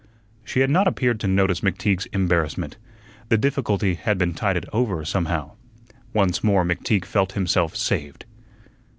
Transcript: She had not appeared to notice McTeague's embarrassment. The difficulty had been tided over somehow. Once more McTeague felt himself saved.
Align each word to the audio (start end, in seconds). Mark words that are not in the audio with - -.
She 0.43 0.61
had 0.61 0.71
not 0.71 0.87
appeared 0.87 1.19
to 1.19 1.27
notice 1.27 1.59
McTeague's 1.61 2.07
embarrassment. 2.07 2.75
The 3.29 3.37
difficulty 3.37 3.93
had 3.93 4.17
been 4.17 4.33
tided 4.33 4.65
over 4.73 5.05
somehow. 5.05 5.51
Once 6.11 6.43
more 6.43 6.65
McTeague 6.65 7.05
felt 7.05 7.33
himself 7.33 7.75
saved. 7.75 8.25